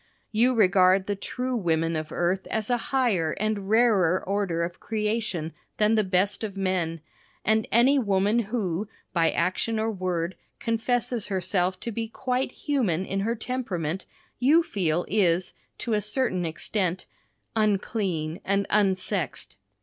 You 0.31 0.55
regard 0.55 1.05
the 1.05 1.15
true 1.15 1.55
women 1.55 1.95
of 1.95 2.11
earth 2.11 2.47
as 2.47 2.71
a 2.71 2.77
higher 2.89 3.33
and 3.33 3.69
rarer 3.69 4.23
order 4.27 4.63
of 4.63 4.79
creation 4.79 5.53
than 5.77 5.93
the 5.93 6.03
best 6.03 6.43
of 6.43 6.57
men, 6.57 7.01
and 7.45 7.67
any 7.71 7.99
woman 7.99 8.39
who 8.39 8.89
by 9.13 9.29
action 9.29 9.77
or 9.77 9.91
word 9.91 10.35
confesses 10.59 11.27
herself 11.27 11.79
to 11.81 11.91
be 11.91 12.07
quite 12.07 12.51
human 12.51 13.05
in 13.05 13.19
her 13.19 13.35
temperament, 13.35 14.07
you 14.39 14.63
feel 14.63 15.05
is, 15.07 15.53
to 15.77 15.93
a 15.93 16.01
certain 16.01 16.45
extent, 16.47 17.05
"unclean 17.55 18.41
and 18.43 18.65
unsexed." 18.71 19.55